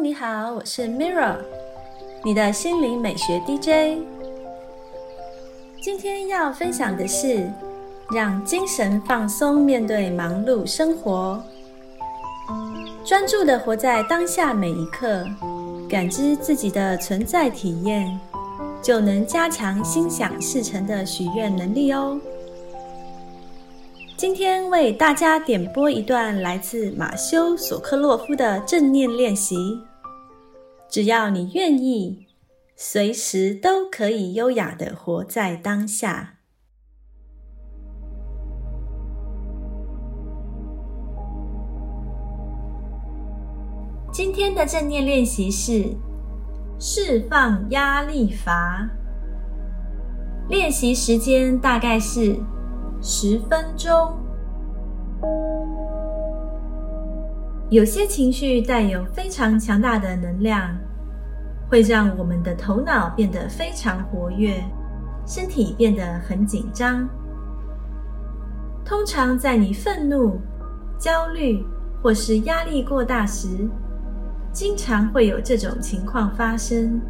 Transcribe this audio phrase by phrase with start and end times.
[0.00, 1.34] 你好，我是 Mirra，
[2.24, 3.98] 你的心灵美学 DJ。
[5.82, 7.50] 今天要分享的是，
[8.12, 11.42] 让精神放松，面对忙碌生活，
[13.04, 15.26] 专注的活在当下每一刻，
[15.88, 18.20] 感知自己的存在体验，
[18.80, 22.20] 就能加强心想事成的许愿能力哦。
[24.16, 29.56] 今天为大家点播一段来自马修·索克洛夫的正念练习。
[30.88, 32.26] 只要你愿意，
[32.74, 36.34] 随时都可以优雅的活在当下。
[44.10, 45.94] 今天的正念练习是
[46.78, 48.88] 释放压力阀。
[50.48, 52.36] 练习时间大概是。
[53.00, 54.12] 十分钟。
[57.70, 60.74] 有些情绪带有非常强大的能量，
[61.68, 64.62] 会让我们的头脑变得非常活跃，
[65.26, 67.08] 身体变得很紧张。
[68.84, 70.38] 通常在你愤怒、
[70.98, 71.62] 焦虑
[72.02, 73.68] 或是压力过大时，
[74.52, 77.00] 经常会有这种情况发生。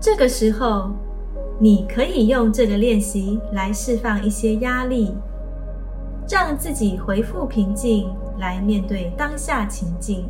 [0.00, 0.90] 这个时候。
[1.60, 5.12] 你可以用这个练习来释放一些压力，
[6.30, 10.28] 让自己恢复平静，来面对当下情境。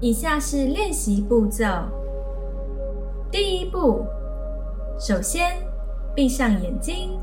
[0.00, 1.64] 以下是练习步骤：
[3.30, 4.04] 第一步，
[4.98, 5.56] 首先
[6.14, 7.18] 闭上眼睛，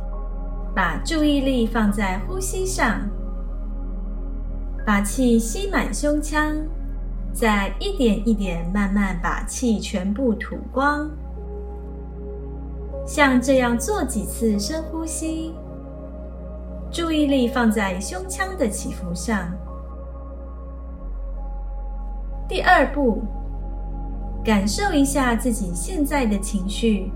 [0.75, 3.01] 把注意力放在呼吸上，
[4.85, 6.55] 把气吸满胸腔。
[7.33, 11.09] 再一点一点慢慢把气全部吐光，
[13.07, 15.53] 像这样做几次深呼吸，
[16.91, 19.49] 注意力放在胸腔的起伏上。
[22.49, 23.23] 第二步，
[24.43, 27.09] 感受一下自己现在的情绪，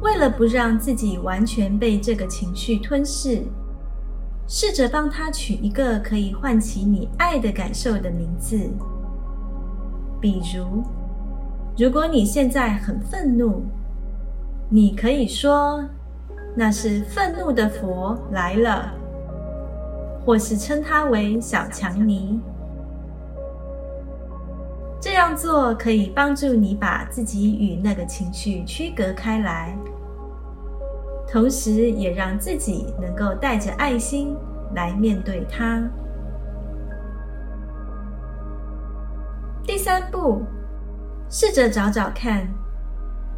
[0.00, 3.42] 为了不让自己完全被这个情绪吞噬。
[4.48, 8.58] 试着帮他取一个可以唤起你爱的感受的名字，
[10.20, 10.82] 比如，
[11.78, 13.62] 如果你现在很愤怒，
[14.68, 15.82] 你可以说
[16.54, 18.92] 那是愤怒的佛来了，
[20.24, 22.40] 或是称他为小强尼。
[25.00, 29.76] 这样做可以帮助你把自己与那个情绪区隔开来。
[31.26, 34.36] 同时，也让自己能够带着爱心
[34.74, 35.82] 来面对它。
[39.64, 40.42] 第三步，
[41.30, 42.46] 试着找找看，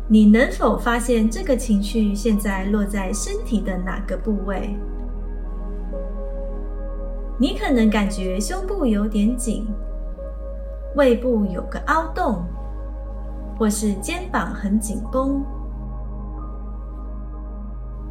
[0.07, 4.77] 你能否发现这个情绪现在落在身体的哪个部位？
[7.39, 9.67] 你可能感觉胸部有点紧，
[10.95, 12.45] 胃部有个凹洞，
[13.59, 15.43] 或是肩膀很紧绷。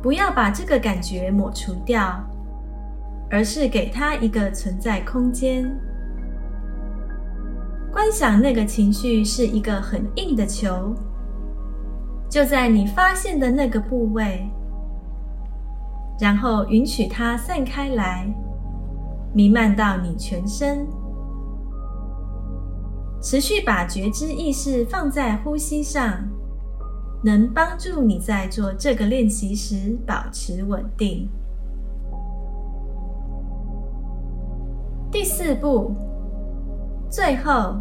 [0.02, 2.20] 不要把这个感觉抹除掉，
[3.30, 5.64] 而是给它一个存在空间。
[7.92, 10.94] 观想那个情绪是一个很硬的球，
[12.34, 14.50] 就在你发现的那个部位，
[16.20, 18.28] 然后允许它散开来，
[19.36, 20.88] 弥漫到你全身。
[23.22, 26.28] 持续把觉知意识放在呼吸上。
[27.24, 31.30] 能帮助你在做这个练习时保持稳定。
[35.10, 35.94] 第四步，
[37.10, 37.78] 最后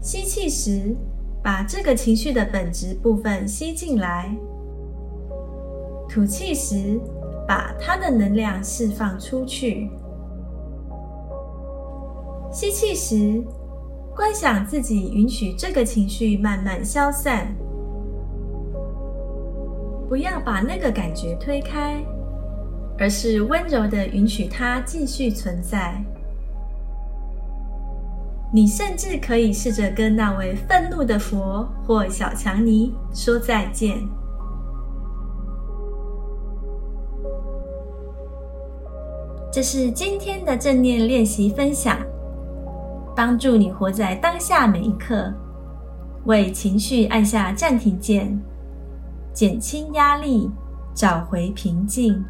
[0.00, 0.94] 吸气时，
[1.42, 4.30] 把这个情绪的本质部分吸进来；
[6.08, 7.00] 吐气时，
[7.48, 9.90] 把它的能量释放出去。
[12.52, 13.42] 吸气时，
[14.14, 17.52] 观想自己允许这个情绪慢慢消散。
[20.08, 22.04] 不要把那个感觉推开，
[22.98, 26.04] 而是温柔的允许它继续存在。
[28.54, 33.96] 你甚至可以试着跟那位愤怒的佛或小强尼说再见。
[39.50, 41.96] 这是今天的正念练习分享，
[43.16, 45.32] 帮助你活在当下每一刻，
[46.26, 48.38] 为情绪按下暂停键。
[49.32, 50.50] 减轻压力，
[50.94, 52.22] 找回平静。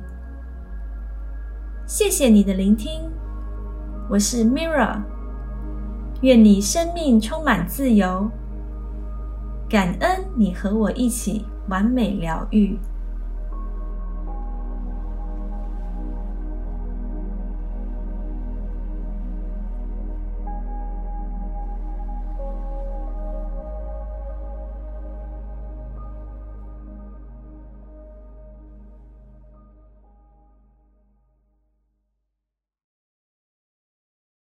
[1.84, 3.10] 谢谢你的聆听，
[4.08, 5.02] 我是 Mira。
[6.22, 8.30] 愿你生命充满自由，
[9.68, 12.78] 感恩你和我一起完美疗愈。